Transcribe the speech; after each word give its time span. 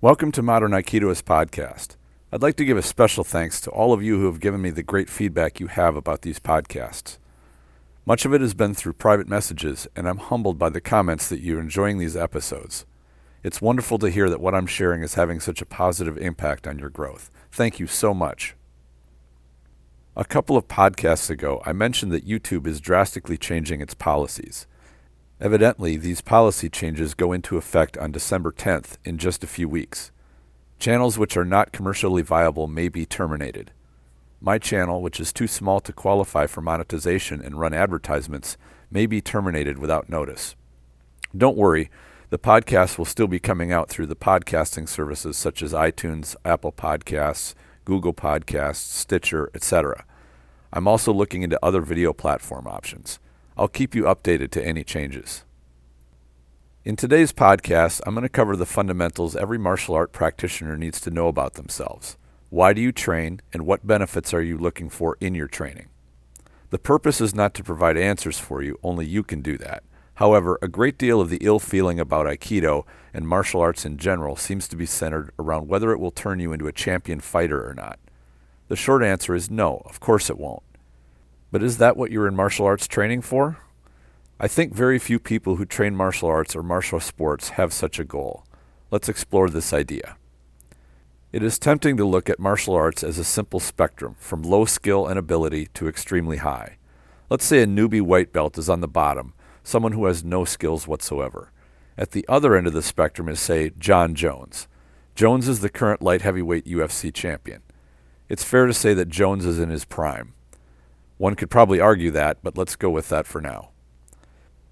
Welcome 0.00 0.30
to 0.30 0.42
Modern 0.42 0.70
Aikidoist 0.70 1.24
podcast. 1.24 1.96
I'd 2.30 2.40
like 2.40 2.54
to 2.58 2.64
give 2.64 2.76
a 2.76 2.82
special 2.82 3.24
thanks 3.24 3.60
to 3.62 3.70
all 3.70 3.92
of 3.92 4.00
you 4.00 4.20
who 4.20 4.26
have 4.26 4.38
given 4.38 4.62
me 4.62 4.70
the 4.70 4.84
great 4.84 5.10
feedback 5.10 5.58
you 5.58 5.66
have 5.66 5.96
about 5.96 6.22
these 6.22 6.38
podcasts. 6.38 7.18
Much 8.06 8.24
of 8.24 8.32
it 8.32 8.40
has 8.40 8.54
been 8.54 8.74
through 8.74 8.92
private 8.92 9.26
messages, 9.26 9.88
and 9.96 10.08
I'm 10.08 10.18
humbled 10.18 10.56
by 10.56 10.68
the 10.68 10.80
comments 10.80 11.28
that 11.28 11.40
you're 11.40 11.58
enjoying 11.58 11.98
these 11.98 12.16
episodes. 12.16 12.86
It's 13.42 13.60
wonderful 13.60 13.98
to 13.98 14.08
hear 14.08 14.30
that 14.30 14.40
what 14.40 14.54
I'm 14.54 14.68
sharing 14.68 15.02
is 15.02 15.14
having 15.14 15.40
such 15.40 15.60
a 15.60 15.66
positive 15.66 16.16
impact 16.16 16.68
on 16.68 16.78
your 16.78 16.90
growth. 16.90 17.32
Thank 17.50 17.80
you 17.80 17.88
so 17.88 18.14
much. 18.14 18.54
A 20.14 20.24
couple 20.24 20.56
of 20.56 20.68
podcasts 20.68 21.28
ago, 21.28 21.60
I 21.66 21.72
mentioned 21.72 22.12
that 22.12 22.24
YouTube 22.24 22.68
is 22.68 22.80
drastically 22.80 23.36
changing 23.36 23.80
its 23.80 23.94
policies. 23.94 24.68
Evidently, 25.40 25.96
these 25.96 26.20
policy 26.20 26.68
changes 26.68 27.14
go 27.14 27.32
into 27.32 27.56
effect 27.56 27.96
on 27.98 28.10
December 28.10 28.50
10th 28.50 28.96
in 29.04 29.18
just 29.18 29.44
a 29.44 29.48
few 29.48 29.68
weeks. 29.68 30.10
Channels 30.80 31.16
which 31.16 31.36
are 31.36 31.44
not 31.44 31.70
commercially 31.70 32.22
viable 32.22 32.66
may 32.66 32.88
be 32.88 33.06
terminated. 33.06 33.70
My 34.40 34.58
channel, 34.58 35.00
which 35.00 35.20
is 35.20 35.32
too 35.32 35.46
small 35.46 35.80
to 35.80 35.92
qualify 35.92 36.46
for 36.46 36.60
monetization 36.60 37.40
and 37.40 37.58
run 37.58 37.72
advertisements, 37.72 38.56
may 38.90 39.06
be 39.06 39.20
terminated 39.20 39.78
without 39.78 40.08
notice. 40.08 40.56
Don't 41.36 41.56
worry, 41.56 41.90
the 42.30 42.38
podcast 42.38 42.98
will 42.98 43.04
still 43.04 43.26
be 43.26 43.38
coming 43.38 43.72
out 43.72 43.88
through 43.88 44.06
the 44.06 44.16
podcasting 44.16 44.88
services 44.88 45.36
such 45.36 45.62
as 45.62 45.72
iTunes, 45.72 46.36
Apple 46.44 46.72
Podcasts, 46.72 47.54
Google 47.84 48.12
Podcasts, 48.12 48.76
Stitcher, 48.76 49.50
etc. 49.54 50.04
I'm 50.72 50.88
also 50.88 51.12
looking 51.12 51.42
into 51.42 51.64
other 51.64 51.80
video 51.80 52.12
platform 52.12 52.66
options. 52.66 53.18
I'll 53.58 53.68
keep 53.68 53.94
you 53.94 54.04
updated 54.04 54.50
to 54.52 54.64
any 54.64 54.84
changes. 54.84 55.44
In 56.84 56.94
today's 56.94 57.32
podcast, 57.32 58.00
I'm 58.06 58.14
going 58.14 58.22
to 58.22 58.28
cover 58.28 58.54
the 58.54 58.64
fundamentals 58.64 59.34
every 59.34 59.58
martial 59.58 59.96
art 59.96 60.12
practitioner 60.12 60.76
needs 60.76 61.00
to 61.00 61.10
know 61.10 61.26
about 61.26 61.54
themselves. 61.54 62.16
Why 62.50 62.72
do 62.72 62.80
you 62.80 62.92
train, 62.92 63.40
and 63.52 63.66
what 63.66 63.86
benefits 63.86 64.32
are 64.32 64.42
you 64.42 64.56
looking 64.56 64.88
for 64.88 65.16
in 65.20 65.34
your 65.34 65.48
training? 65.48 65.88
The 66.70 66.78
purpose 66.78 67.20
is 67.20 67.34
not 67.34 67.52
to 67.54 67.64
provide 67.64 67.96
answers 67.96 68.38
for 68.38 68.62
you, 68.62 68.78
only 68.84 69.06
you 69.06 69.24
can 69.24 69.42
do 69.42 69.58
that. 69.58 69.82
However, 70.14 70.58
a 70.62 70.68
great 70.68 70.96
deal 70.96 71.20
of 71.20 71.28
the 71.28 71.40
ill 71.40 71.58
feeling 71.58 71.98
about 71.98 72.26
Aikido 72.26 72.84
and 73.12 73.26
martial 73.26 73.60
arts 73.60 73.84
in 73.84 73.98
general 73.98 74.36
seems 74.36 74.68
to 74.68 74.76
be 74.76 74.86
centered 74.86 75.32
around 75.38 75.68
whether 75.68 75.90
it 75.92 75.98
will 75.98 76.10
turn 76.10 76.38
you 76.38 76.52
into 76.52 76.68
a 76.68 76.72
champion 76.72 77.20
fighter 77.20 77.68
or 77.68 77.74
not. 77.74 77.98
The 78.68 78.76
short 78.76 79.02
answer 79.02 79.34
is 79.34 79.50
no, 79.50 79.82
of 79.84 79.98
course 79.98 80.30
it 80.30 80.38
won't. 80.38 80.62
But 81.50 81.62
is 81.62 81.78
that 81.78 81.96
what 81.96 82.10
you're 82.10 82.28
in 82.28 82.36
martial 82.36 82.66
arts 82.66 82.86
training 82.86 83.22
for? 83.22 83.58
I 84.40 84.48
think 84.48 84.74
very 84.74 84.98
few 84.98 85.18
people 85.18 85.56
who 85.56 85.64
train 85.64 85.96
martial 85.96 86.28
arts 86.28 86.54
or 86.54 86.62
martial 86.62 87.00
sports 87.00 87.50
have 87.50 87.72
such 87.72 87.98
a 87.98 88.04
goal. 88.04 88.44
Let's 88.90 89.08
explore 89.08 89.50
this 89.50 89.72
idea. 89.72 90.16
It 91.32 91.42
is 91.42 91.58
tempting 91.58 91.96
to 91.96 92.06
look 92.06 92.30
at 92.30 92.38
martial 92.38 92.74
arts 92.74 93.02
as 93.02 93.18
a 93.18 93.24
simple 93.24 93.60
spectrum, 93.60 94.16
from 94.18 94.42
low 94.42 94.64
skill 94.64 95.06
and 95.06 95.18
ability 95.18 95.68
to 95.74 95.88
extremely 95.88 96.38
high. 96.38 96.76
Let's 97.28 97.44
say 97.44 97.62
a 97.62 97.66
newbie 97.66 98.00
white 98.00 98.32
belt 98.32 98.56
is 98.56 98.70
on 98.70 98.80
the 98.80 98.88
bottom, 98.88 99.34
someone 99.62 99.92
who 99.92 100.06
has 100.06 100.24
no 100.24 100.44
skills 100.44 100.88
whatsoever. 100.88 101.52
At 101.98 102.12
the 102.12 102.24
other 102.28 102.54
end 102.54 102.66
of 102.66 102.72
the 102.72 102.80
spectrum 102.80 103.28
is, 103.28 103.40
say, 103.40 103.72
Jon 103.78 104.14
Jones. 104.14 104.68
Jones 105.14 105.48
is 105.48 105.60
the 105.60 105.68
current 105.68 106.00
light 106.00 106.22
heavyweight 106.22 106.64
UFC 106.64 107.12
champion. 107.12 107.60
It's 108.28 108.44
fair 108.44 108.66
to 108.66 108.72
say 108.72 108.94
that 108.94 109.08
Jones 109.08 109.44
is 109.44 109.58
in 109.58 109.68
his 109.68 109.84
prime. 109.84 110.32
One 111.18 111.34
could 111.34 111.50
probably 111.50 111.80
argue 111.80 112.12
that, 112.12 112.38
but 112.42 112.56
let's 112.56 112.76
go 112.76 112.88
with 112.88 113.08
that 113.08 113.26
for 113.26 113.40
now. 113.40 113.70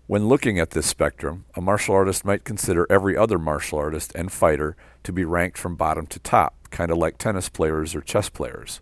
When 0.06 0.28
looking 0.28 0.61
at 0.61 0.70
this 0.70 0.86
spectrum, 0.86 1.44
a 1.56 1.61
martial 1.61 1.97
artist 1.97 2.25
might 2.25 2.44
consider 2.44 2.86
every 2.89 3.16
other 3.16 3.41
martial 3.41 3.80
artist 3.80 4.12
and 4.14 4.30
fighter 4.30 4.77
to 5.02 5.12
be 5.12 5.24
ranked 5.24 5.58
from 5.58 5.74
bottom 5.74 6.06
to 6.06 6.20
top, 6.20 6.69
kind 6.70 6.92
of 6.92 6.98
like 6.98 7.19
tennis 7.19 7.48
players 7.48 7.97
or 7.97 8.00
chess 8.00 8.28
players. 8.28 8.80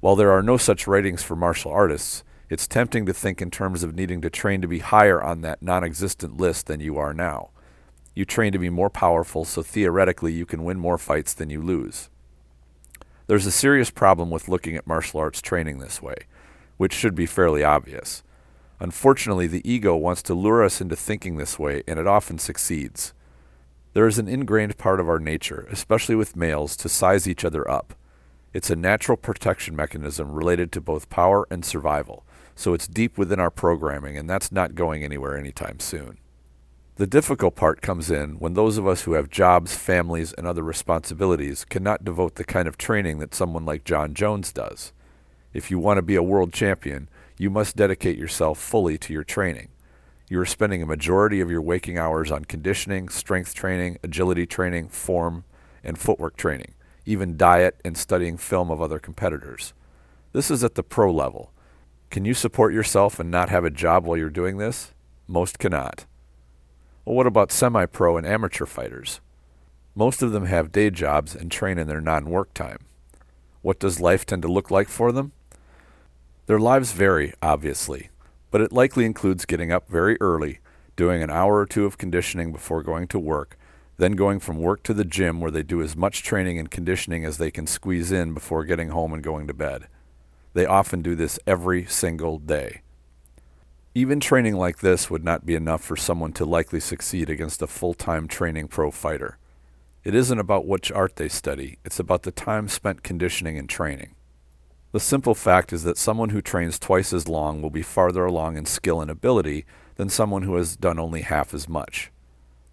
While 0.00 0.16
there 0.16 0.32
are 0.32 0.42
no 0.42 0.56
such 0.56 0.86
ratings 0.86 1.22
for 1.22 1.36
martial 1.36 1.70
artists, 1.70 2.24
it's 2.48 2.66
tempting 2.66 3.04
to 3.04 3.12
think 3.12 3.42
in 3.42 3.50
terms 3.50 3.82
of 3.82 3.94
needing 3.94 4.22
to 4.22 4.30
train 4.30 4.62
to 4.62 4.68
be 4.68 4.78
higher 4.78 5.22
on 5.22 5.42
that 5.42 5.62
non 5.62 5.84
existent 5.84 6.38
list 6.38 6.66
than 6.66 6.80
you 6.80 6.96
are 6.96 7.12
now. 7.12 7.50
You 8.14 8.24
train 8.24 8.52
to 8.52 8.58
be 8.58 8.70
more 8.70 8.90
powerful, 8.90 9.44
so 9.44 9.62
theoretically 9.62 10.32
you 10.32 10.46
can 10.46 10.64
win 10.64 10.78
more 10.78 10.98
fights 10.98 11.34
than 11.34 11.50
you 11.50 11.60
lose. 11.60 12.08
There's 13.26 13.46
a 13.46 13.50
serious 13.50 13.90
problem 13.90 14.30
with 14.30 14.48
looking 14.48 14.76
at 14.76 14.86
martial 14.86 15.20
arts 15.20 15.42
training 15.42 15.78
this 15.78 16.00
way 16.00 16.26
which 16.76 16.92
should 16.92 17.14
be 17.14 17.26
fairly 17.26 17.62
obvious. 17.64 18.22
Unfortunately, 18.80 19.46
the 19.46 19.68
ego 19.70 19.94
wants 19.94 20.22
to 20.22 20.34
lure 20.34 20.64
us 20.64 20.80
into 20.80 20.96
thinking 20.96 21.36
this 21.36 21.58
way, 21.58 21.82
and 21.86 21.98
it 21.98 22.06
often 22.06 22.38
succeeds. 22.38 23.12
There 23.92 24.06
is 24.06 24.18
an 24.18 24.26
ingrained 24.26 24.78
part 24.78 25.00
of 25.00 25.08
our 25.08 25.18
nature, 25.18 25.66
especially 25.70 26.14
with 26.14 26.34
males, 26.34 26.76
to 26.78 26.88
size 26.88 27.28
each 27.28 27.44
other 27.44 27.70
up. 27.70 27.94
It's 28.52 28.70
a 28.70 28.76
natural 28.76 29.16
protection 29.16 29.76
mechanism 29.76 30.32
related 30.32 30.72
to 30.72 30.80
both 30.80 31.10
power 31.10 31.46
and 31.50 31.64
survival, 31.64 32.24
so 32.54 32.74
it's 32.74 32.88
deep 32.88 33.16
within 33.16 33.38
our 33.38 33.50
programming, 33.50 34.16
and 34.18 34.28
that's 34.28 34.52
not 34.52 34.74
going 34.74 35.04
anywhere 35.04 35.36
anytime 35.38 35.78
soon. 35.78 36.18
The 36.96 37.06
difficult 37.06 37.56
part 37.56 37.80
comes 37.80 38.10
in 38.10 38.38
when 38.38 38.54
those 38.54 38.76
of 38.76 38.86
us 38.86 39.02
who 39.02 39.14
have 39.14 39.30
jobs, 39.30 39.74
families, 39.74 40.32
and 40.34 40.46
other 40.46 40.62
responsibilities 40.62 41.64
cannot 41.64 42.04
devote 42.04 42.34
the 42.34 42.44
kind 42.44 42.68
of 42.68 42.76
training 42.76 43.18
that 43.18 43.34
someone 43.34 43.64
like 43.64 43.84
Jon 43.84 44.12
Jones 44.12 44.52
does. 44.52 44.92
If 45.52 45.70
you 45.70 45.78
want 45.78 45.98
to 45.98 46.02
be 46.02 46.16
a 46.16 46.22
world 46.22 46.52
champion, 46.52 47.08
you 47.38 47.50
must 47.50 47.76
dedicate 47.76 48.18
yourself 48.18 48.58
fully 48.58 48.96
to 48.98 49.12
your 49.12 49.24
training. 49.24 49.68
You 50.28 50.40
are 50.40 50.46
spending 50.46 50.82
a 50.82 50.86
majority 50.86 51.40
of 51.40 51.50
your 51.50 51.60
waking 51.60 51.98
hours 51.98 52.30
on 52.30 52.46
conditioning, 52.46 53.10
strength 53.10 53.54
training, 53.54 53.98
agility 54.02 54.46
training, 54.46 54.88
form, 54.88 55.44
and 55.84 55.98
footwork 55.98 56.36
training, 56.36 56.74
even 57.04 57.36
diet 57.36 57.80
and 57.84 57.98
studying 57.98 58.38
film 58.38 58.70
of 58.70 58.80
other 58.80 58.98
competitors. 58.98 59.74
This 60.32 60.50
is 60.50 60.64
at 60.64 60.74
the 60.74 60.82
pro 60.82 61.12
level. 61.12 61.52
Can 62.10 62.24
you 62.24 62.32
support 62.32 62.72
yourself 62.72 63.20
and 63.20 63.30
not 63.30 63.50
have 63.50 63.64
a 63.64 63.70
job 63.70 64.04
while 64.04 64.16
you're 64.16 64.30
doing 64.30 64.56
this? 64.56 64.92
Most 65.26 65.58
cannot. 65.58 66.06
Well, 67.04 67.16
what 67.16 67.26
about 67.26 67.52
semi 67.52 67.84
pro 67.86 68.16
and 68.16 68.26
amateur 68.26 68.64
fighters? 68.64 69.20
Most 69.94 70.22
of 70.22 70.32
them 70.32 70.46
have 70.46 70.72
day 70.72 70.88
jobs 70.88 71.34
and 71.34 71.50
train 71.50 71.78
in 71.78 71.88
their 71.88 72.00
non 72.00 72.26
work 72.30 72.54
time. 72.54 72.78
What 73.60 73.78
does 73.78 74.00
life 74.00 74.24
tend 74.24 74.42
to 74.42 74.48
look 74.52 74.70
like 74.70 74.88
for 74.88 75.12
them? 75.12 75.32
Their 76.46 76.58
lives 76.58 76.92
vary, 76.92 77.32
obviously, 77.40 78.10
but 78.50 78.60
it 78.60 78.72
likely 78.72 79.04
includes 79.04 79.44
getting 79.44 79.70
up 79.70 79.88
very 79.88 80.20
early, 80.20 80.58
doing 80.96 81.22
an 81.22 81.30
hour 81.30 81.58
or 81.58 81.66
two 81.66 81.84
of 81.84 81.98
conditioning 81.98 82.50
before 82.50 82.82
going 82.82 83.06
to 83.08 83.18
work, 83.18 83.56
then 83.96 84.12
going 84.12 84.40
from 84.40 84.58
work 84.58 84.82
to 84.84 84.94
the 84.94 85.04
gym 85.04 85.40
where 85.40 85.52
they 85.52 85.62
do 85.62 85.80
as 85.80 85.96
much 85.96 86.24
training 86.24 86.58
and 86.58 86.70
conditioning 86.70 87.24
as 87.24 87.38
they 87.38 87.50
can 87.50 87.66
squeeze 87.66 88.10
in 88.10 88.34
before 88.34 88.64
getting 88.64 88.88
home 88.88 89.12
and 89.12 89.22
going 89.22 89.46
to 89.46 89.54
bed. 89.54 89.86
They 90.52 90.66
often 90.66 91.00
do 91.00 91.14
this 91.14 91.38
every 91.46 91.86
single 91.86 92.38
day. 92.38 92.82
Even 93.94 94.20
training 94.20 94.56
like 94.56 94.78
this 94.78 95.10
would 95.10 95.24
not 95.24 95.46
be 95.46 95.54
enough 95.54 95.82
for 95.82 95.96
someone 95.96 96.32
to 96.32 96.44
likely 96.44 96.80
succeed 96.80 97.30
against 97.30 97.62
a 97.62 97.66
full 97.66 97.94
time 97.94 98.26
training 98.26 98.68
pro 98.68 98.90
fighter. 98.90 99.38
It 100.02 100.14
isn't 100.14 100.38
about 100.38 100.66
which 100.66 100.90
art 100.90 101.16
they 101.16 101.28
study, 101.28 101.78
it's 101.84 102.00
about 102.00 102.24
the 102.24 102.32
time 102.32 102.68
spent 102.68 103.04
conditioning 103.04 103.56
and 103.56 103.68
training. 103.68 104.16
The 104.92 105.00
simple 105.00 105.34
fact 105.34 105.72
is 105.72 105.84
that 105.84 105.96
someone 105.96 106.28
who 106.30 106.42
trains 106.42 106.78
twice 106.78 107.14
as 107.14 107.26
long 107.26 107.62
will 107.62 107.70
be 107.70 107.82
farther 107.82 108.26
along 108.26 108.58
in 108.58 108.66
skill 108.66 109.00
and 109.00 109.10
ability 109.10 109.64
than 109.96 110.10
someone 110.10 110.42
who 110.42 110.56
has 110.56 110.76
done 110.76 110.98
only 110.98 111.22
half 111.22 111.54
as 111.54 111.66
much. 111.66 112.12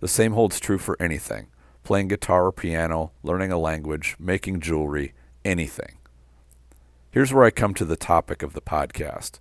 The 0.02 0.10
same 0.10 0.34
holds 0.34 0.60
true 0.60 0.78
for 0.78 0.98
anything 1.02 1.48
playing 1.82 2.10
guitar 2.10 2.46
or 2.46 2.52
piano, 2.52 3.12
learning 3.24 3.52
a 3.52 3.58
language, 3.58 4.16
making 4.20 4.60
jewelry, 4.60 5.14
anything. 5.44 5.98
Here's 7.10 7.34
where 7.34 7.46
I 7.46 7.50
come 7.50 7.74
to 7.76 7.86
the 7.86 7.96
topic 7.96 8.44
of 8.44 8.54
the 8.54 8.62
podcast. 8.62 9.40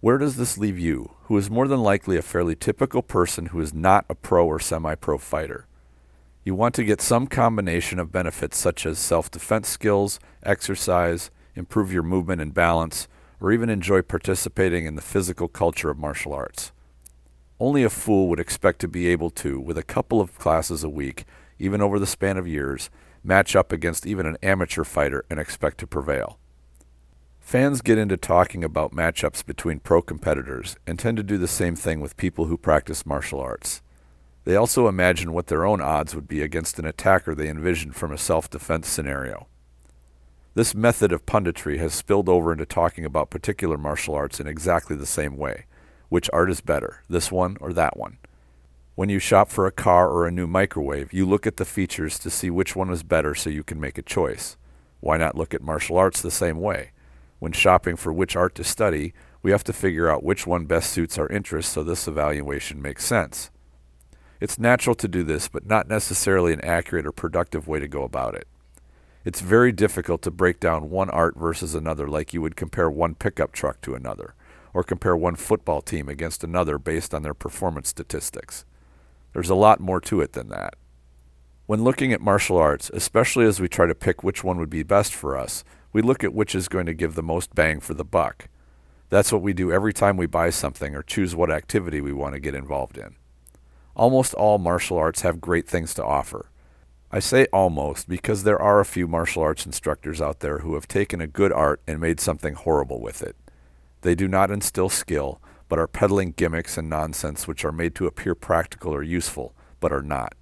Where 0.00 0.18
does 0.18 0.36
this 0.36 0.58
leave 0.58 0.78
you, 0.78 1.12
who 1.22 1.38
is 1.38 1.48
more 1.48 1.66
than 1.66 1.80
likely 1.80 2.18
a 2.18 2.22
fairly 2.22 2.54
typical 2.54 3.00
person 3.00 3.46
who 3.46 3.60
is 3.60 3.72
not 3.72 4.04
a 4.10 4.14
pro 4.14 4.44
or 4.44 4.60
semi 4.60 4.96
pro 4.96 5.16
fighter? 5.18 5.66
You 6.44 6.54
want 6.54 6.74
to 6.74 6.84
get 6.84 7.00
some 7.00 7.26
combination 7.26 7.98
of 7.98 8.12
benefits 8.12 8.58
such 8.58 8.84
as 8.84 8.98
self 8.98 9.30
defense 9.30 9.68
skills, 9.68 10.20
exercise, 10.42 11.30
improve 11.58 11.92
your 11.92 12.02
movement 12.02 12.40
and 12.40 12.54
balance, 12.54 13.08
or 13.40 13.52
even 13.52 13.68
enjoy 13.68 14.02
participating 14.02 14.86
in 14.86 14.94
the 14.94 15.02
physical 15.02 15.48
culture 15.48 15.90
of 15.90 15.98
martial 15.98 16.32
arts. 16.32 16.72
Only 17.60 17.82
a 17.82 17.90
fool 17.90 18.28
would 18.28 18.40
expect 18.40 18.80
to 18.80 18.88
be 18.88 19.08
able 19.08 19.30
to, 19.30 19.60
with 19.60 19.76
a 19.76 19.82
couple 19.82 20.20
of 20.20 20.38
classes 20.38 20.84
a 20.84 20.88
week, 20.88 21.24
even 21.58 21.80
over 21.80 21.98
the 21.98 22.06
span 22.06 22.36
of 22.36 22.46
years, 22.46 22.90
match 23.24 23.56
up 23.56 23.72
against 23.72 24.06
even 24.06 24.26
an 24.26 24.38
amateur 24.42 24.84
fighter 24.84 25.24
and 25.28 25.40
expect 25.40 25.78
to 25.78 25.86
prevail. 25.86 26.38
Fans 27.40 27.80
get 27.80 27.98
into 27.98 28.16
talking 28.16 28.62
about 28.62 28.92
matchups 28.92 29.44
between 29.44 29.80
pro 29.80 30.02
competitors 30.02 30.76
and 30.86 30.98
tend 30.98 31.16
to 31.16 31.22
do 31.22 31.38
the 31.38 31.48
same 31.48 31.74
thing 31.74 32.00
with 32.00 32.16
people 32.16 32.44
who 32.44 32.58
practice 32.58 33.06
martial 33.06 33.40
arts. 33.40 33.80
They 34.44 34.54
also 34.54 34.86
imagine 34.86 35.32
what 35.32 35.48
their 35.48 35.64
own 35.64 35.80
odds 35.80 36.14
would 36.14 36.28
be 36.28 36.42
against 36.42 36.78
an 36.78 36.84
attacker 36.84 37.34
they 37.34 37.48
envision 37.48 37.92
from 37.92 38.12
a 38.12 38.18
self 38.18 38.48
defense 38.48 38.88
scenario. 38.88 39.46
This 40.58 40.74
method 40.74 41.12
of 41.12 41.24
punditry 41.24 41.78
has 41.78 41.94
spilled 41.94 42.28
over 42.28 42.50
into 42.50 42.66
talking 42.66 43.04
about 43.04 43.30
particular 43.30 43.78
martial 43.78 44.16
arts 44.16 44.40
in 44.40 44.48
exactly 44.48 44.96
the 44.96 45.06
same 45.06 45.36
way. 45.36 45.66
Which 46.08 46.28
art 46.32 46.50
is 46.50 46.60
better, 46.60 47.04
this 47.08 47.30
one 47.30 47.56
or 47.60 47.72
that 47.74 47.96
one? 47.96 48.18
When 48.96 49.08
you 49.08 49.20
shop 49.20 49.50
for 49.50 49.68
a 49.68 49.70
car 49.70 50.10
or 50.10 50.26
a 50.26 50.32
new 50.32 50.48
microwave, 50.48 51.12
you 51.12 51.26
look 51.26 51.46
at 51.46 51.58
the 51.58 51.64
features 51.64 52.18
to 52.18 52.28
see 52.28 52.50
which 52.50 52.74
one 52.74 52.90
is 52.90 53.04
better 53.04 53.36
so 53.36 53.50
you 53.50 53.62
can 53.62 53.78
make 53.78 53.98
a 53.98 54.02
choice. 54.02 54.56
Why 54.98 55.16
not 55.16 55.36
look 55.36 55.54
at 55.54 55.62
martial 55.62 55.96
arts 55.96 56.20
the 56.20 56.28
same 56.28 56.58
way? 56.58 56.90
When 57.38 57.52
shopping 57.52 57.94
for 57.94 58.12
which 58.12 58.34
art 58.34 58.56
to 58.56 58.64
study, 58.64 59.14
we 59.44 59.52
have 59.52 59.62
to 59.62 59.72
figure 59.72 60.10
out 60.10 60.24
which 60.24 60.44
one 60.44 60.64
best 60.64 60.90
suits 60.90 61.18
our 61.18 61.28
interests 61.28 61.72
so 61.72 61.84
this 61.84 62.08
evaluation 62.08 62.82
makes 62.82 63.04
sense. 63.04 63.52
It's 64.40 64.58
natural 64.58 64.96
to 64.96 65.06
do 65.06 65.22
this, 65.22 65.46
but 65.46 65.66
not 65.66 65.86
necessarily 65.86 66.52
an 66.52 66.64
accurate 66.64 67.06
or 67.06 67.12
productive 67.12 67.68
way 67.68 67.78
to 67.78 67.86
go 67.86 68.02
about 68.02 68.34
it. 68.34 68.48
It's 69.28 69.42
very 69.42 69.72
difficult 69.72 70.22
to 70.22 70.30
break 70.30 70.58
down 70.58 70.88
one 70.88 71.10
art 71.10 71.36
versus 71.36 71.74
another 71.74 72.08
like 72.08 72.32
you 72.32 72.40
would 72.40 72.56
compare 72.56 72.88
one 72.88 73.14
pickup 73.14 73.52
truck 73.52 73.82
to 73.82 73.94
another, 73.94 74.34
or 74.72 74.82
compare 74.82 75.14
one 75.14 75.36
football 75.36 75.82
team 75.82 76.08
against 76.08 76.42
another 76.42 76.78
based 76.78 77.12
on 77.12 77.20
their 77.20 77.34
performance 77.34 77.90
statistics. 77.90 78.64
There's 79.34 79.50
a 79.50 79.54
lot 79.54 79.80
more 79.80 80.00
to 80.00 80.22
it 80.22 80.32
than 80.32 80.48
that. 80.48 80.76
When 81.66 81.84
looking 81.84 82.10
at 82.10 82.22
martial 82.22 82.56
arts, 82.56 82.90
especially 82.94 83.44
as 83.44 83.60
we 83.60 83.68
try 83.68 83.84
to 83.84 83.94
pick 83.94 84.24
which 84.24 84.42
one 84.42 84.56
would 84.56 84.70
be 84.70 84.82
best 84.82 85.14
for 85.14 85.36
us, 85.36 85.62
we 85.92 86.00
look 86.00 86.24
at 86.24 86.32
which 86.32 86.54
is 86.54 86.66
going 86.66 86.86
to 86.86 86.94
give 86.94 87.14
the 87.14 87.22
most 87.22 87.54
bang 87.54 87.80
for 87.80 87.92
the 87.92 88.06
buck. 88.06 88.48
That's 89.10 89.30
what 89.30 89.42
we 89.42 89.52
do 89.52 89.70
every 89.70 89.92
time 89.92 90.16
we 90.16 90.24
buy 90.24 90.48
something 90.48 90.94
or 90.94 91.02
choose 91.02 91.36
what 91.36 91.50
activity 91.50 92.00
we 92.00 92.14
want 92.14 92.32
to 92.32 92.40
get 92.40 92.54
involved 92.54 92.96
in. 92.96 93.16
Almost 93.94 94.32
all 94.32 94.56
martial 94.56 94.96
arts 94.96 95.20
have 95.20 95.38
great 95.38 95.68
things 95.68 95.92
to 95.92 96.02
offer. 96.02 96.48
I 97.10 97.20
say 97.20 97.46
almost 97.54 98.06
because 98.06 98.42
there 98.42 98.60
are 98.60 98.80
a 98.80 98.84
few 98.84 99.08
martial 99.08 99.42
arts 99.42 99.64
instructors 99.64 100.20
out 100.20 100.40
there 100.40 100.58
who 100.58 100.74
have 100.74 100.86
taken 100.86 101.22
a 101.22 101.26
good 101.26 101.52
art 101.52 101.80
and 101.86 101.98
made 101.98 102.20
something 102.20 102.52
horrible 102.52 103.00
with 103.00 103.22
it. 103.22 103.34
They 104.02 104.14
do 104.14 104.28
not 104.28 104.50
instill 104.50 104.90
skill, 104.90 105.40
but 105.70 105.78
are 105.78 105.86
peddling 105.86 106.32
gimmicks 106.32 106.76
and 106.76 106.90
nonsense 106.90 107.48
which 107.48 107.64
are 107.64 107.72
made 107.72 107.94
to 107.94 108.06
appear 108.06 108.34
practical 108.34 108.94
or 108.94 109.02
useful, 109.02 109.54
but 109.80 109.92
are 109.92 110.02
not. 110.02 110.34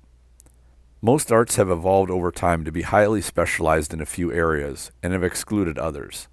Most 1.00 1.30
arts 1.30 1.54
have 1.54 1.70
evolved 1.70 2.10
over 2.10 2.32
time 2.32 2.64
to 2.64 2.72
be 2.72 2.82
highly 2.82 3.20
specialized 3.20 3.94
in 3.94 4.00
a 4.00 4.06
few 4.06 4.32
areas 4.32 4.90
and 5.04 5.12
have 5.12 5.22
excluded 5.22 5.78
others. 5.78 6.26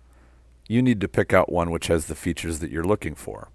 You 0.68 0.82
need 0.82 1.00
to 1.02 1.08
pick 1.08 1.32
out 1.32 1.52
one 1.52 1.70
which 1.70 1.88
has 1.88 2.06
the 2.06 2.16
features 2.16 2.58
that 2.60 2.72
you're 2.72 2.84
looking 2.84 3.14
for. 3.14 3.50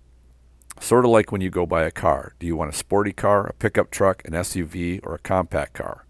Sort 0.79 1.05
of 1.05 1.11
like 1.11 1.33
when 1.33 1.41
you 1.41 1.51
go 1.51 1.67
buy 1.67 1.83
a 1.83 1.91
car. 1.91 2.35
Do 2.39 2.47
you 2.47 2.55
want 2.55 2.73
a 2.73 2.77
sporty 2.77 3.13
car, 3.13 3.47
a 3.47 3.53
pickup 3.55 3.91
truck, 3.91 4.23
an 4.27 4.33
SUV, 4.33 5.01
or 5.03 5.17
a 5.17 5.19
compact 5.19 5.75
car? 5.75 6.05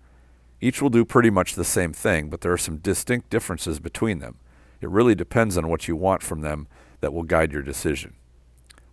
Each 0.60 0.82
will 0.82 0.90
do 0.90 1.04
pretty 1.04 1.30
much 1.30 1.54
the 1.54 1.64
same 1.64 1.92
thing, 1.92 2.28
but 2.30 2.40
there 2.40 2.52
are 2.52 2.58
some 2.58 2.78
distinct 2.78 3.30
differences 3.30 3.78
between 3.78 4.18
them. 4.18 4.38
It 4.80 4.90
really 4.90 5.14
depends 5.14 5.56
on 5.56 5.68
what 5.68 5.88
you 5.88 5.96
want 5.96 6.22
from 6.22 6.40
them 6.40 6.66
that 7.00 7.12
will 7.12 7.22
guide 7.22 7.52
your 7.52 7.62
decision. 7.62 8.14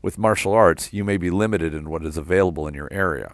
With 0.02 0.20
martial 0.20 0.54
arts, 0.54 0.94
you 0.94 1.04
may 1.04 1.18
be 1.18 1.32
limited 1.32 1.74
in 1.74 1.90
what 1.90 2.06
is 2.06 2.18
available 2.18 2.68
in 2.68 2.76
your 2.76 2.92
area. 2.92 3.34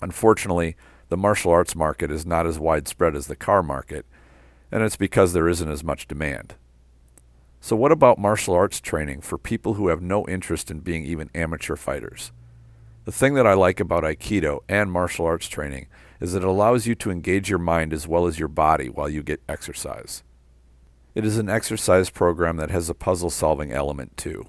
Unfortunately, 0.00 0.76
the 1.08 1.16
martial 1.16 1.50
arts 1.50 1.74
market 1.74 2.10
is 2.10 2.24
not 2.24 2.46
as 2.46 2.58
widespread 2.58 3.16
as 3.16 3.26
the 3.26 3.34
car 3.34 3.62
market, 3.62 4.06
and 4.70 4.82
it's 4.82 4.96
because 4.96 5.32
there 5.32 5.48
isn't 5.48 5.70
as 5.70 5.82
much 5.82 6.06
demand. 6.06 6.54
So, 7.60 7.74
what 7.74 7.90
about 7.90 8.18
martial 8.18 8.54
arts 8.54 8.80
training 8.80 9.22
for 9.22 9.36
people 9.36 9.74
who 9.74 9.88
have 9.88 10.00
no 10.00 10.24
interest 10.28 10.70
in 10.70 10.80
being 10.80 11.04
even 11.04 11.30
amateur 11.34 11.74
fighters? 11.74 12.30
The 13.08 13.12
thing 13.12 13.32
that 13.36 13.46
I 13.46 13.54
like 13.54 13.80
about 13.80 14.04
Aikido 14.04 14.58
and 14.68 14.92
martial 14.92 15.24
arts 15.24 15.48
training 15.48 15.86
is 16.20 16.34
that 16.34 16.42
it 16.42 16.46
allows 16.46 16.86
you 16.86 16.94
to 16.96 17.10
engage 17.10 17.48
your 17.48 17.58
mind 17.58 17.94
as 17.94 18.06
well 18.06 18.26
as 18.26 18.38
your 18.38 18.48
body 18.48 18.90
while 18.90 19.08
you 19.08 19.22
get 19.22 19.40
exercise. 19.48 20.22
It 21.14 21.24
is 21.24 21.38
an 21.38 21.48
exercise 21.48 22.10
program 22.10 22.58
that 22.58 22.70
has 22.70 22.90
a 22.90 22.94
puzzle 22.94 23.30
solving 23.30 23.72
element 23.72 24.18
too. 24.18 24.48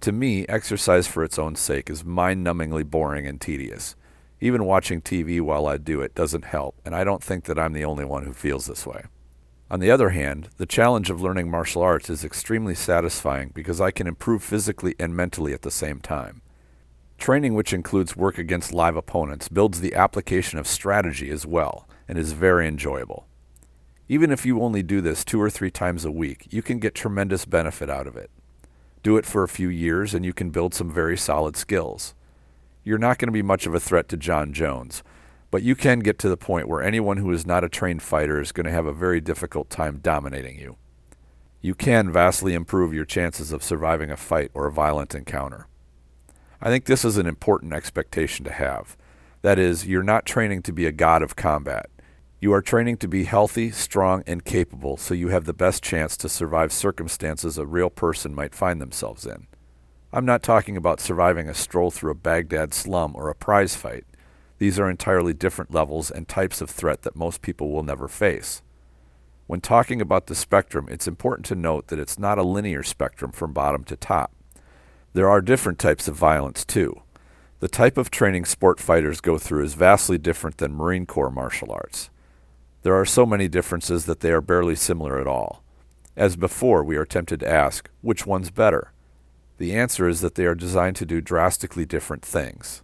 To 0.00 0.10
me, 0.10 0.44
exercise 0.48 1.06
for 1.06 1.22
its 1.22 1.38
own 1.38 1.54
sake 1.54 1.88
is 1.88 2.04
mind 2.04 2.44
numbingly 2.44 2.84
boring 2.84 3.28
and 3.28 3.40
tedious. 3.40 3.94
Even 4.40 4.64
watching 4.64 5.00
TV 5.00 5.40
while 5.40 5.68
I 5.68 5.76
do 5.76 6.00
it 6.00 6.16
doesn't 6.16 6.46
help, 6.46 6.74
and 6.84 6.96
I 6.96 7.04
don't 7.04 7.22
think 7.22 7.44
that 7.44 7.60
I'm 7.60 7.74
the 7.74 7.84
only 7.84 8.04
one 8.04 8.24
who 8.24 8.32
feels 8.32 8.66
this 8.66 8.88
way. 8.88 9.04
On 9.70 9.78
the 9.78 9.92
other 9.92 10.08
hand, 10.08 10.48
the 10.56 10.66
challenge 10.66 11.10
of 11.10 11.22
learning 11.22 11.48
martial 11.48 11.82
arts 11.82 12.10
is 12.10 12.24
extremely 12.24 12.74
satisfying 12.74 13.52
because 13.54 13.80
I 13.80 13.92
can 13.92 14.08
improve 14.08 14.42
physically 14.42 14.96
and 14.98 15.14
mentally 15.14 15.52
at 15.52 15.62
the 15.62 15.70
same 15.70 16.00
time. 16.00 16.42
Training, 17.18 17.54
which 17.54 17.72
includes 17.72 18.16
work 18.16 18.38
against 18.38 18.72
live 18.72 18.96
opponents, 18.96 19.48
builds 19.48 19.80
the 19.80 19.94
application 19.94 20.58
of 20.58 20.66
strategy 20.66 21.30
as 21.30 21.44
well 21.44 21.88
and 22.06 22.16
is 22.16 22.32
very 22.32 22.66
enjoyable. 22.66 23.26
Even 24.08 24.30
if 24.30 24.46
you 24.46 24.62
only 24.62 24.82
do 24.82 25.02
this 25.02 25.24
two 25.24 25.42
or 25.42 25.50
three 25.50 25.70
times 25.70 26.04
a 26.04 26.10
week, 26.10 26.46
you 26.50 26.62
can 26.62 26.78
get 26.78 26.94
tremendous 26.94 27.44
benefit 27.44 27.90
out 27.90 28.06
of 28.06 28.16
it. 28.16 28.30
Do 29.02 29.16
it 29.18 29.26
for 29.26 29.42
a 29.42 29.48
few 29.48 29.68
years 29.68 30.14
and 30.14 30.24
you 30.24 30.32
can 30.32 30.50
build 30.50 30.72
some 30.74 30.90
very 30.90 31.16
solid 31.16 31.56
skills. 31.56 32.14
You're 32.84 32.98
not 32.98 33.18
going 33.18 33.28
to 33.28 33.32
be 33.32 33.42
much 33.42 33.66
of 33.66 33.74
a 33.74 33.80
threat 33.80 34.08
to 34.08 34.16
Jon 34.16 34.52
Jones, 34.52 35.02
but 35.50 35.62
you 35.62 35.74
can 35.74 35.98
get 35.98 36.18
to 36.20 36.28
the 36.28 36.36
point 36.36 36.68
where 36.68 36.82
anyone 36.82 37.18
who 37.18 37.30
is 37.32 37.46
not 37.46 37.64
a 37.64 37.68
trained 37.68 38.02
fighter 38.02 38.40
is 38.40 38.52
going 38.52 38.64
to 38.64 38.72
have 38.72 38.86
a 38.86 38.92
very 38.92 39.20
difficult 39.20 39.68
time 39.68 39.98
dominating 39.98 40.58
you. 40.58 40.76
You 41.60 41.74
can 41.74 42.10
vastly 42.10 42.54
improve 42.54 42.94
your 42.94 43.04
chances 43.04 43.52
of 43.52 43.62
surviving 43.62 44.10
a 44.10 44.16
fight 44.16 44.50
or 44.54 44.66
a 44.66 44.72
violent 44.72 45.14
encounter. 45.14 45.67
I 46.60 46.70
think 46.70 46.86
this 46.86 47.04
is 47.04 47.16
an 47.16 47.26
important 47.26 47.72
expectation 47.72 48.44
to 48.44 48.52
have. 48.52 48.96
That 49.42 49.58
is, 49.58 49.86
you're 49.86 50.02
not 50.02 50.26
training 50.26 50.62
to 50.62 50.72
be 50.72 50.86
a 50.86 50.92
god 50.92 51.22
of 51.22 51.36
combat. 51.36 51.88
You 52.40 52.52
are 52.52 52.62
training 52.62 52.96
to 52.98 53.08
be 53.08 53.24
healthy, 53.24 53.70
strong, 53.70 54.24
and 54.26 54.44
capable 54.44 54.96
so 54.96 55.14
you 55.14 55.28
have 55.28 55.44
the 55.44 55.52
best 55.52 55.82
chance 55.82 56.16
to 56.16 56.28
survive 56.28 56.72
circumstances 56.72 57.58
a 57.58 57.66
real 57.66 57.90
person 57.90 58.34
might 58.34 58.54
find 58.54 58.80
themselves 58.80 59.24
in. 59.24 59.46
I'm 60.12 60.24
not 60.24 60.42
talking 60.42 60.76
about 60.76 61.00
surviving 61.00 61.48
a 61.48 61.54
stroll 61.54 61.90
through 61.90 62.12
a 62.12 62.16
Baghdad 62.16 62.74
slum 62.74 63.12
or 63.14 63.28
a 63.28 63.34
prize 63.34 63.76
fight. 63.76 64.04
These 64.58 64.78
are 64.80 64.90
entirely 64.90 65.34
different 65.34 65.72
levels 65.72 66.10
and 66.10 66.26
types 66.26 66.60
of 66.60 66.70
threat 66.70 67.02
that 67.02 67.14
most 67.14 67.42
people 67.42 67.70
will 67.70 67.82
never 67.84 68.08
face. 68.08 68.62
When 69.46 69.60
talking 69.60 70.00
about 70.00 70.26
the 70.26 70.34
spectrum, 70.34 70.88
it's 70.90 71.06
important 71.06 71.46
to 71.46 71.54
note 71.54 71.88
that 71.88 71.98
it's 71.98 72.18
not 72.18 72.38
a 72.38 72.42
linear 72.42 72.82
spectrum 72.82 73.32
from 73.32 73.52
bottom 73.52 73.84
to 73.84 73.96
top. 73.96 74.32
There 75.14 75.28
are 75.28 75.40
different 75.40 75.78
types 75.78 76.08
of 76.08 76.14
violence, 76.14 76.64
too. 76.64 77.02
The 77.60 77.68
type 77.68 77.96
of 77.96 78.10
training 78.10 78.44
sport 78.44 78.78
fighters 78.78 79.20
go 79.20 79.38
through 79.38 79.64
is 79.64 79.74
vastly 79.74 80.18
different 80.18 80.58
than 80.58 80.74
Marine 80.74 81.06
Corps 81.06 81.30
martial 81.30 81.72
arts. 81.72 82.10
There 82.82 82.94
are 82.94 83.04
so 83.04 83.26
many 83.26 83.48
differences 83.48 84.04
that 84.04 84.20
they 84.20 84.30
are 84.30 84.40
barely 84.40 84.76
similar 84.76 85.20
at 85.20 85.26
all. 85.26 85.64
As 86.16 86.36
before, 86.36 86.84
we 86.84 86.96
are 86.96 87.04
tempted 87.04 87.40
to 87.40 87.50
ask, 87.50 87.90
which 88.00 88.26
one's 88.26 88.50
better? 88.50 88.92
The 89.56 89.74
answer 89.74 90.08
is 90.08 90.20
that 90.20 90.36
they 90.36 90.46
are 90.46 90.54
designed 90.54 90.96
to 90.96 91.06
do 91.06 91.20
drastically 91.20 91.84
different 91.84 92.24
things. 92.24 92.82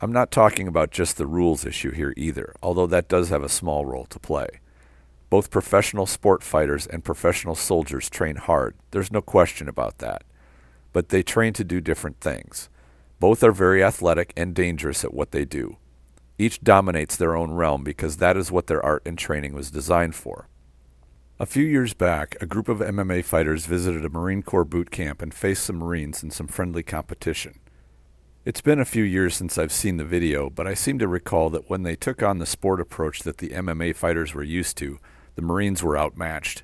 I'm 0.00 0.12
not 0.12 0.30
talking 0.30 0.68
about 0.68 0.92
just 0.92 1.16
the 1.16 1.26
rules 1.26 1.66
issue 1.66 1.90
here 1.90 2.14
either, 2.16 2.54
although 2.62 2.86
that 2.86 3.08
does 3.08 3.28
have 3.28 3.42
a 3.42 3.48
small 3.48 3.84
role 3.84 4.06
to 4.06 4.18
play. 4.18 4.60
Both 5.28 5.50
professional 5.50 6.06
sport 6.06 6.42
fighters 6.42 6.86
and 6.86 7.04
professional 7.04 7.54
soldiers 7.54 8.08
train 8.08 8.36
hard, 8.36 8.76
there's 8.92 9.12
no 9.12 9.20
question 9.20 9.68
about 9.68 9.98
that. 9.98 10.22
But 10.92 11.10
they 11.10 11.22
train 11.22 11.52
to 11.54 11.64
do 11.64 11.80
different 11.80 12.20
things. 12.20 12.68
Both 13.18 13.44
are 13.44 13.52
very 13.52 13.84
athletic 13.84 14.32
and 14.36 14.54
dangerous 14.54 15.04
at 15.04 15.14
what 15.14 15.30
they 15.30 15.44
do. 15.44 15.76
Each 16.38 16.60
dominates 16.60 17.16
their 17.16 17.36
own 17.36 17.52
realm 17.52 17.84
because 17.84 18.16
that 18.16 18.36
is 18.36 18.50
what 18.50 18.66
their 18.66 18.84
art 18.84 19.02
and 19.04 19.18
training 19.18 19.52
was 19.52 19.70
designed 19.70 20.14
for. 20.14 20.48
A 21.38 21.46
few 21.46 21.64
years 21.64 21.94
back, 21.94 22.36
a 22.40 22.46
group 22.46 22.68
of 22.68 22.78
MMA 22.78 23.24
fighters 23.24 23.66
visited 23.66 24.04
a 24.04 24.10
Marine 24.10 24.42
Corps 24.42 24.64
boot 24.64 24.90
camp 24.90 25.22
and 25.22 25.32
faced 25.32 25.64
some 25.64 25.76
Marines 25.76 26.22
in 26.22 26.30
some 26.30 26.46
friendly 26.46 26.82
competition. 26.82 27.60
It's 28.44 28.62
been 28.62 28.80
a 28.80 28.86
few 28.86 29.04
years 29.04 29.36
since 29.36 29.58
I've 29.58 29.72
seen 29.72 29.98
the 29.98 30.04
video, 30.04 30.48
but 30.48 30.66
I 30.66 30.72
seem 30.72 30.98
to 30.98 31.06
recall 31.06 31.50
that 31.50 31.68
when 31.68 31.82
they 31.82 31.94
took 31.94 32.22
on 32.22 32.38
the 32.38 32.46
sport 32.46 32.80
approach 32.80 33.20
that 33.24 33.38
the 33.38 33.50
MMA 33.50 33.94
fighters 33.94 34.34
were 34.34 34.42
used 34.42 34.78
to, 34.78 34.98
the 35.34 35.42
Marines 35.42 35.82
were 35.82 35.98
outmatched. 35.98 36.62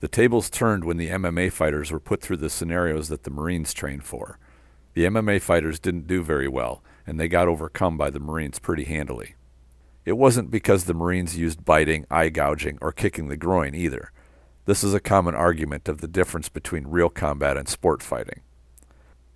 The 0.00 0.08
tables 0.08 0.48
turned 0.48 0.84
when 0.84 0.96
the 0.96 1.08
MMA 1.08 1.50
fighters 1.50 1.90
were 1.90 1.98
put 1.98 2.22
through 2.22 2.36
the 2.36 2.50
scenarios 2.50 3.08
that 3.08 3.24
the 3.24 3.30
Marines 3.30 3.74
trained 3.74 4.04
for. 4.04 4.38
The 4.94 5.04
MMA 5.04 5.40
fighters 5.40 5.80
didn't 5.80 6.06
do 6.06 6.22
very 6.22 6.48
well, 6.48 6.82
and 7.06 7.18
they 7.18 7.28
got 7.28 7.48
overcome 7.48 7.96
by 7.96 8.10
the 8.10 8.20
Marines 8.20 8.58
pretty 8.58 8.84
handily. 8.84 9.34
It 10.04 10.16
wasn't 10.16 10.50
because 10.50 10.84
the 10.84 10.94
Marines 10.94 11.36
used 11.36 11.64
biting, 11.64 12.06
eye 12.10 12.28
gouging, 12.28 12.78
or 12.80 12.92
kicking 12.92 13.28
the 13.28 13.36
groin 13.36 13.74
either. 13.74 14.12
This 14.66 14.84
is 14.84 14.94
a 14.94 15.00
common 15.00 15.34
argument 15.34 15.88
of 15.88 16.00
the 16.00 16.08
difference 16.08 16.48
between 16.48 16.86
real 16.86 17.08
combat 17.08 17.56
and 17.56 17.68
sport 17.68 18.02
fighting. 18.02 18.42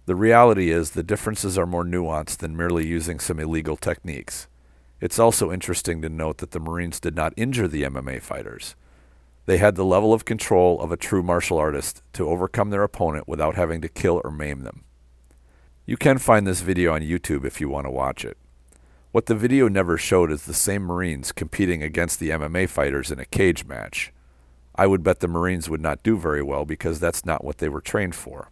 The 0.06 0.14
reality 0.14 0.70
is 0.70 0.90
the 0.90 1.02
differences 1.02 1.58
are 1.58 1.66
more 1.66 1.84
nuanced 1.84 2.38
than 2.38 2.56
merely 2.56 2.86
using 2.86 3.18
some 3.18 3.38
illegal 3.38 3.76
techniques. 3.76 4.46
It's 5.00 5.18
also 5.18 5.50
interesting 5.50 6.02
to 6.02 6.08
note 6.08 6.38
that 6.38 6.52
the 6.52 6.60
Marines 6.60 7.00
did 7.00 7.16
not 7.16 7.34
injure 7.36 7.68
the 7.68 7.82
MMA 7.82 8.22
fighters. 8.22 8.76
They 9.46 9.58
had 9.58 9.74
the 9.74 9.84
level 9.84 10.12
of 10.12 10.24
control 10.24 10.80
of 10.80 10.92
a 10.92 10.96
true 10.96 11.22
martial 11.22 11.58
artist 11.58 12.02
to 12.12 12.28
overcome 12.28 12.70
their 12.70 12.82
opponent 12.82 13.26
without 13.26 13.56
having 13.56 13.80
to 13.80 13.88
kill 13.88 14.20
or 14.24 14.30
maim 14.30 14.60
them. 14.60 14.84
You 15.84 15.96
can 15.96 16.18
find 16.18 16.46
this 16.46 16.60
video 16.60 16.94
on 16.94 17.00
YouTube 17.00 17.44
if 17.44 17.60
you 17.60 17.68
want 17.68 17.86
to 17.86 17.90
watch 17.90 18.24
it. 18.24 18.38
What 19.10 19.26
the 19.26 19.34
video 19.34 19.68
never 19.68 19.98
showed 19.98 20.30
is 20.30 20.46
the 20.46 20.54
same 20.54 20.82
Marines 20.82 21.32
competing 21.32 21.82
against 21.82 22.20
the 22.20 22.30
MMA 22.30 22.68
fighters 22.68 23.10
in 23.10 23.18
a 23.18 23.24
cage 23.24 23.64
match. 23.64 24.12
I 24.74 24.86
would 24.86 25.02
bet 25.02 25.20
the 25.20 25.28
Marines 25.28 25.68
would 25.68 25.82
not 25.82 26.02
do 26.02 26.16
very 26.16 26.42
well 26.42 26.64
because 26.64 26.98
that's 26.98 27.26
not 27.26 27.44
what 27.44 27.58
they 27.58 27.68
were 27.68 27.80
trained 27.80 28.14
for. 28.14 28.50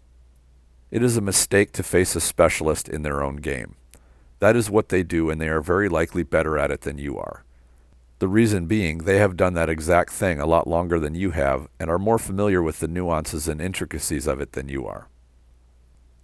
It 0.90 1.02
is 1.02 1.16
a 1.16 1.22
mistake 1.22 1.72
to 1.72 1.82
face 1.82 2.16
a 2.16 2.20
specialist 2.20 2.88
in 2.88 3.02
their 3.02 3.22
own 3.22 3.36
game. 3.36 3.76
That 4.40 4.56
is 4.56 4.68
what 4.68 4.88
they 4.88 5.02
do, 5.02 5.30
and 5.30 5.40
they 5.40 5.48
are 5.48 5.60
very 5.60 5.88
likely 5.88 6.24
better 6.24 6.58
at 6.58 6.70
it 6.70 6.80
than 6.80 6.98
you 6.98 7.16
are. 7.16 7.44
The 8.20 8.28
reason 8.28 8.66
being, 8.66 8.98
they 8.98 9.16
have 9.16 9.34
done 9.34 9.54
that 9.54 9.70
exact 9.70 10.10
thing 10.10 10.40
a 10.40 10.46
lot 10.46 10.66
longer 10.66 11.00
than 11.00 11.14
you 11.14 11.30
have 11.30 11.68
and 11.80 11.88
are 11.88 11.98
more 11.98 12.18
familiar 12.18 12.62
with 12.62 12.80
the 12.80 12.86
nuances 12.86 13.48
and 13.48 13.62
intricacies 13.62 14.26
of 14.26 14.42
it 14.42 14.52
than 14.52 14.68
you 14.68 14.86
are. 14.86 15.08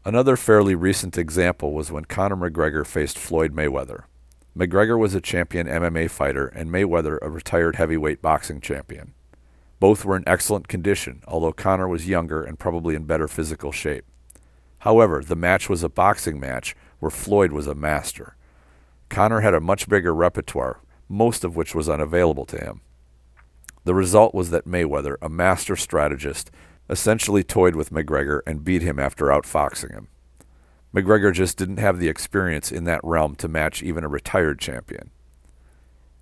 Another 0.05 0.37
fairly 0.37 0.75
recent 0.75 1.17
example 1.17 1.73
was 1.73 1.91
when 1.91 2.05
Conor 2.05 2.37
McGregor 2.37 2.87
faced 2.87 3.17
Floyd 3.17 3.55
Mayweather. 3.55 4.05
McGregor 4.55 4.99
was 4.99 5.15
a 5.15 5.23
champion 5.23 5.67
MMA 5.67 6.11
fighter 6.11 6.49
and 6.49 6.71
Mayweather 6.71 7.17
a 7.23 7.31
retired 7.31 7.77
heavyweight 7.77 8.21
boxing 8.21 8.61
champion. 8.61 9.15
Both 9.81 10.05
were 10.05 10.19
in 10.19 10.29
excellent 10.29 10.69
condition, 10.69 11.23
although 11.27 11.53
Conor 11.53 11.89
was 11.89 12.07
younger 12.07 12.45
and 12.45 12.59
probably 12.59 12.95
in 12.95 13.05
better 13.05 13.27
physical 13.27 13.73
shape. 13.73 14.05
However, 14.81 15.23
the 15.23 15.35
match 15.35 15.71
was 15.71 15.83
a 15.83 15.89
boxing 15.89 16.39
match 16.39 16.77
where 16.99 17.11
Floyd 17.11 17.53
was 17.53 17.67
a 17.67 17.75
master. 17.75 18.37
Conor 19.09 19.41
had 19.41 19.55
a 19.55 19.61
much 19.61 19.89
bigger 19.89 20.15
repertoire, 20.15 20.81
most 21.09 21.45
of 21.45 21.57
which 21.57 21.75
was 21.75 21.89
unavailable 21.89 22.45
to 22.47 22.59
him. 22.59 22.81
The 23.85 23.95
result 23.95 24.35
was 24.35 24.51
that 24.51 24.67
Mayweather, 24.67 25.17
a 25.23 25.29
master 25.29 25.77
strategist, 25.77 26.51
essentially 26.91 27.45
toyed 27.45 27.77
with 27.77 27.91
McGregor 27.91 28.41
and 28.47 28.65
beat 28.65 28.83
him 28.83 28.99
after 28.99 29.27
outfoxing 29.27 29.93
him. 29.93 30.09
McGregor 30.95 31.33
just 31.33 31.57
didn't 31.57 31.79
have 31.79 31.99
the 31.99 32.09
experience 32.09 32.73
in 32.73 32.85
that 32.85 33.05
realm 33.05 33.35
to 33.37 33.49
match 33.49 33.83
even 33.83 34.03
a 34.03 34.09
retired 34.09 34.59
champion. 34.59 35.11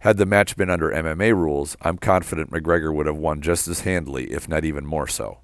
Had 0.01 0.19
the 0.19 0.27
match 0.27 0.57
been 0.57 0.69
under 0.69 0.91
MMA 0.91 1.35
rules, 1.35 1.77
I'm 1.81 1.97
confident 1.97 2.51
McGregor 2.51 2.95
would 2.95 3.07
have 3.07 3.17
won 3.17 3.41
just 3.41 3.69
as 3.69 3.81
handily, 3.81 4.33
if 4.33 4.49
not 4.49 4.65
even 4.65 4.85
more 4.85 5.07
so. 5.07 5.39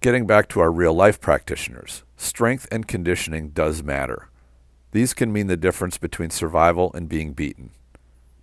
Getting 0.00 0.26
back 0.26 0.48
to 0.50 0.60
our 0.60 0.70
real 0.70 0.92
life 0.92 1.20
practitioners, 1.20 2.04
strength 2.16 2.68
and 2.70 2.86
conditioning 2.86 3.50
does 3.50 3.82
matter. 3.82 4.28
These 4.92 5.14
can 5.14 5.32
mean 5.32 5.46
the 5.46 5.56
difference 5.56 5.96
between 5.96 6.30
survival 6.30 6.90
and 6.92 7.08
being 7.08 7.32
beaten. 7.32 7.70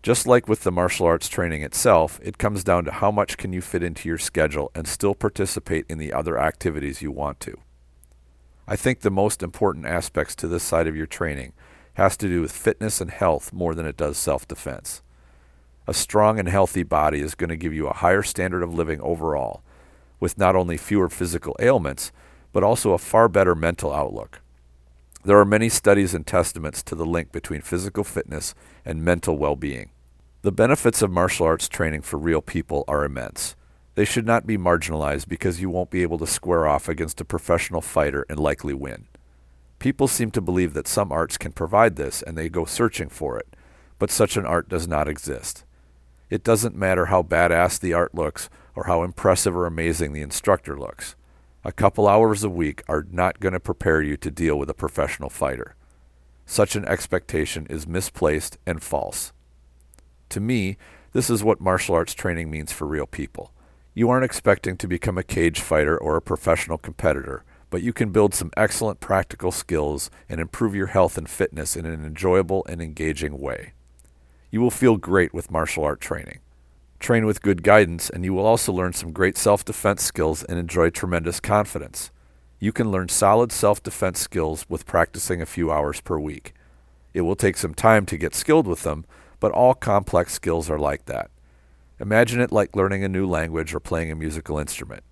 Just 0.05 0.27
like 0.27 0.47
with 0.47 0.61
the 0.61 0.71
martial 0.71 1.07
arts 1.07 1.27
training 1.27 1.63
itself, 1.63 2.19
it 2.21 2.37
comes 2.37 2.63
down 2.63 2.85
to 2.85 2.91
how 2.91 3.09
much 3.09 3.37
can 3.37 3.53
you 3.53 3.59
fit 3.59 3.81
into 3.81 4.07
your 4.07 4.19
schedule 4.19 4.69
and 4.75 4.87
still 4.87 5.15
participate 5.15 5.83
in 5.89 5.97
the 5.97 6.13
other 6.13 6.37
activities 6.37 7.01
you 7.01 7.11
want 7.11 7.39
to. 7.39 7.57
I 8.67 8.75
think 8.75 8.99
the 8.99 9.09
most 9.09 9.41
important 9.41 9.87
aspects 9.87 10.35
to 10.35 10.47
this 10.47 10.61
side 10.61 10.85
of 10.85 10.95
your 10.95 11.07
training 11.07 11.53
has 11.95 12.15
to 12.17 12.27
do 12.27 12.39
with 12.39 12.51
fitness 12.51 13.01
and 13.01 13.09
health 13.09 13.51
more 13.51 13.73
than 13.73 13.87
it 13.87 13.97
does 13.97 14.15
self-defense. 14.19 15.01
A 15.87 15.93
strong 15.95 16.37
and 16.37 16.49
healthy 16.49 16.83
body 16.83 17.21
is 17.21 17.33
going 17.33 17.49
to 17.49 17.57
give 17.57 17.73
you 17.73 17.87
a 17.87 17.93
higher 17.93 18.21
standard 18.21 18.61
of 18.61 18.75
living 18.75 19.01
overall, 19.01 19.63
with 20.19 20.37
not 20.37 20.55
only 20.55 20.77
fewer 20.77 21.09
physical 21.09 21.55
ailments, 21.59 22.11
but 22.53 22.63
also 22.63 22.91
a 22.91 22.99
far 22.99 23.27
better 23.27 23.55
mental 23.55 23.91
outlook. 23.91 24.39
There 25.23 25.39
are 25.39 25.45
many 25.45 25.67
studies 25.67 26.13
and 26.13 26.27
testaments 26.27 26.83
to 26.83 26.93
the 26.93 27.07
link 27.07 27.31
between 27.31 27.61
physical 27.61 28.03
fitness 28.03 28.53
and 28.85 29.03
mental 29.03 29.39
well-being. 29.39 29.89
The 30.45 30.51
benefits 30.51 31.01
of 31.01 31.09
martial 31.09 31.47
arts 31.47 31.67
training 31.67 32.03
for 32.03 32.19
real 32.19 32.39
people 32.39 32.85
are 32.87 33.03
immense. 33.03 33.55
They 33.95 34.05
should 34.05 34.27
not 34.27 34.45
be 34.45 34.59
marginalized 34.59 35.27
because 35.27 35.59
you 35.59 35.71
won't 35.71 35.89
be 35.89 36.03
able 36.03 36.19
to 36.19 36.27
square 36.27 36.67
off 36.67 36.87
against 36.87 37.19
a 37.19 37.25
professional 37.25 37.81
fighter 37.81 38.27
and 38.29 38.37
likely 38.37 38.75
win. 38.75 39.07
People 39.79 40.07
seem 40.07 40.29
to 40.29 40.41
believe 40.41 40.75
that 40.75 40.87
some 40.87 41.11
arts 41.11 41.39
can 41.39 41.51
provide 41.51 41.95
this 41.95 42.21
and 42.21 42.37
they 42.37 42.47
go 42.47 42.63
searching 42.63 43.09
for 43.09 43.39
it, 43.39 43.55
but 43.97 44.11
such 44.11 44.37
an 44.37 44.45
art 44.45 44.69
does 44.69 44.87
not 44.87 45.07
exist. 45.07 45.65
It 46.29 46.43
doesn't 46.43 46.75
matter 46.75 47.07
how 47.07 47.23
badass 47.23 47.79
the 47.79 47.93
art 47.95 48.13
looks 48.13 48.47
or 48.75 48.83
how 48.83 49.01
impressive 49.01 49.57
or 49.57 49.65
amazing 49.65 50.13
the 50.13 50.21
instructor 50.21 50.77
looks. 50.77 51.15
A 51.63 51.71
couple 51.71 52.07
hours 52.07 52.43
a 52.43 52.51
week 52.51 52.83
are 52.87 53.07
not 53.09 53.39
going 53.39 53.53
to 53.53 53.59
prepare 53.59 54.03
you 54.03 54.15
to 54.17 54.29
deal 54.29 54.59
with 54.59 54.69
a 54.69 54.75
professional 54.75 55.31
fighter. 55.31 55.73
Such 56.45 56.75
an 56.75 56.85
expectation 56.85 57.65
is 57.67 57.87
misplaced 57.87 58.59
and 58.67 58.83
false. 58.83 59.33
To 60.29 60.39
me, 60.39 60.77
this 61.13 61.29
is 61.29 61.43
what 61.43 61.61
martial 61.61 61.95
arts 61.95 62.13
training 62.13 62.49
means 62.49 62.71
for 62.71 62.85
real 62.85 63.05
people. 63.05 63.51
You 63.93 64.09
aren't 64.09 64.25
expecting 64.25 64.75
to 64.77 64.87
become 64.87 65.17
a 65.17 65.23
cage 65.23 65.61
fighter 65.61 65.97
or 65.97 66.17
a 66.17 66.21
professional 66.21 66.77
competitor, 66.77 67.43
but 67.69 67.81
you 67.81 67.93
can 67.93 68.11
build 68.11 68.33
some 68.33 68.51
excellent 68.57 68.99
practical 68.99 69.51
skills 69.51 70.09
and 70.27 70.41
improve 70.41 70.75
your 70.75 70.87
health 70.87 71.17
and 71.17 71.29
fitness 71.29 71.75
in 71.75 71.85
an 71.85 72.05
enjoyable 72.05 72.65
and 72.67 72.81
engaging 72.81 73.39
way. 73.39 73.73
You 74.51 74.61
will 74.61 74.71
feel 74.71 74.97
great 74.97 75.33
with 75.33 75.51
martial 75.51 75.83
art 75.83 76.01
training. 76.01 76.39
Train 76.99 77.25
with 77.25 77.41
good 77.41 77.63
guidance, 77.63 78.09
and 78.09 78.23
you 78.23 78.33
will 78.33 78.45
also 78.45 78.71
learn 78.71 78.93
some 78.93 79.11
great 79.11 79.37
self 79.37 79.63
defense 79.63 80.03
skills 80.03 80.43
and 80.43 80.57
enjoy 80.57 80.89
tremendous 80.89 81.39
confidence. 81.39 82.11
You 82.59 82.71
can 82.71 82.89
learn 82.91 83.09
solid 83.09 83.51
self 83.51 83.83
defense 83.83 84.19
skills 84.19 84.65
with 84.69 84.85
practicing 84.85 85.41
a 85.41 85.45
few 85.45 85.71
hours 85.71 86.01
per 86.01 86.17
week. 86.17 86.53
It 87.13 87.21
will 87.21 87.35
take 87.35 87.57
some 87.57 87.73
time 87.73 88.05
to 88.07 88.17
get 88.17 88.35
skilled 88.35 88.67
with 88.67 88.83
them, 88.83 89.05
but 89.45 89.51
all 89.51 89.75
complex 89.75 90.33
skills 90.33 90.71
are 90.71 90.79
like 90.79 91.05
that. 91.05 91.29
Imagine 91.99 92.41
it 92.41 92.51
like 92.51 92.75
learning 92.75 93.03
a 93.03 93.07
new 93.07 93.27
language 93.27 93.75
or 93.75 93.79
playing 93.79 94.09
a 94.11 94.15
musical 94.15 94.57
instrument. 94.57 95.03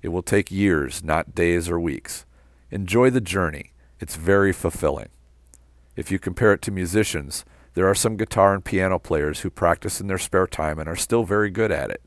It 0.00 0.08
will 0.08 0.22
take 0.22 0.50
years, 0.50 1.04
not 1.04 1.34
days 1.34 1.68
or 1.68 1.78
weeks. 1.78 2.24
Enjoy 2.70 3.10
the 3.10 3.20
journey. 3.20 3.74
It's 4.00 4.16
very 4.16 4.50
fulfilling. 4.50 5.10
If 5.94 6.10
you 6.10 6.18
compare 6.18 6.54
it 6.54 6.62
to 6.62 6.70
musicians, 6.70 7.44
there 7.74 7.86
are 7.86 7.94
some 7.94 8.16
guitar 8.16 8.54
and 8.54 8.64
piano 8.64 8.98
players 8.98 9.40
who 9.40 9.50
practice 9.50 10.00
in 10.00 10.06
their 10.06 10.16
spare 10.16 10.46
time 10.46 10.78
and 10.78 10.88
are 10.88 10.96
still 10.96 11.24
very 11.24 11.50
good 11.50 11.70
at 11.70 11.90
it. 11.90 12.00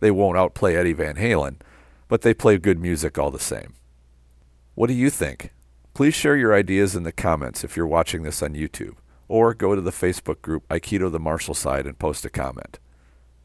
They 0.00 0.10
won't 0.10 0.36
outplay 0.36 0.76
Eddie 0.76 0.92
Van 0.92 1.16
Halen, 1.16 1.62
but 2.08 2.20
they 2.20 2.34
play 2.34 2.58
good 2.58 2.78
music 2.78 3.18
all 3.18 3.30
the 3.30 3.38
same. 3.38 3.72
What 4.74 4.88
do 4.88 4.92
you 4.92 5.08
think? 5.08 5.54
Please 5.94 6.12
share 6.12 6.36
your 6.36 6.52
ideas 6.52 6.94
in 6.94 7.04
the 7.04 7.10
comments 7.10 7.64
if 7.64 7.74
you're 7.74 7.86
watching 7.86 8.22
this 8.22 8.42
on 8.42 8.52
YouTube 8.52 8.96
or 9.32 9.54
go 9.54 9.74
to 9.74 9.80
the 9.80 9.90
Facebook 9.90 10.42
group 10.42 10.68
Aikido 10.68 11.10
the 11.10 11.18
Martial 11.18 11.54
Side 11.54 11.86
and 11.86 11.98
post 11.98 12.22
a 12.26 12.28
comment. 12.28 12.78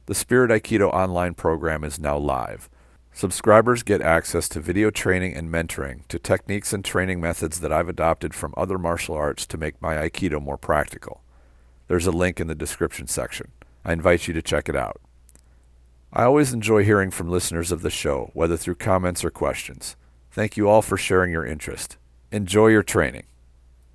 The 0.08 0.14
Spirit 0.14 0.52
Aikido 0.52 0.94
online 0.94 1.34
program 1.34 1.86
is 1.86 1.98
now 1.98 2.18
live. 2.18 2.70
Subscribers 3.14 3.84
get 3.84 4.02
access 4.02 4.50
to 4.50 4.60
video 4.60 4.90
training 4.90 5.34
and 5.34 5.50
mentoring 5.50 6.06
to 6.10 6.20
techniques 6.20 6.74
and 6.74 6.84
training 6.84 7.22
methods 7.22 7.62
that 7.62 7.72
I've 7.72 7.88
adopted 7.88 8.34
from 8.34 8.54
other 8.58 8.78
martial 8.78 9.16
arts 9.16 9.46
to 9.48 9.58
make 9.58 9.82
my 9.82 9.96
Aikido 9.96 10.42
more 10.42 10.58
practical. 10.58 11.22
There's 11.88 12.06
a 12.06 12.12
link 12.12 12.42
in 12.42 12.48
the 12.48 12.54
description 12.54 13.08
section. 13.08 13.54
I 13.86 13.94
invite 13.94 14.28
you 14.28 14.34
to 14.34 14.42
check 14.42 14.68
it 14.68 14.76
out. 14.76 15.00
I 16.12 16.26
always 16.26 16.52
enjoy 16.52 16.84
hearing 16.84 17.12
from 17.12 17.30
listeners 17.30 17.72
of 17.72 17.82
the 17.82 17.90
show, 17.90 18.32
whether 18.34 18.58
through 18.58 18.76
comments 18.76 19.24
or 19.24 19.30
questions. 19.30 19.96
Thank 20.32 20.58
you 20.58 20.68
all 20.68 20.82
for 20.82 20.98
sharing 20.98 21.32
your 21.32 21.46
interest. 21.46 21.96
Enjoy 22.30 22.68
your 22.68 22.84
training. 22.84 23.24